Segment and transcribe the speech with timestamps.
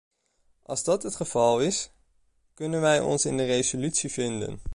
[0.65, 1.91] Als dat het geval is,
[2.53, 4.61] kunnen wij ons in de resolutie vinden.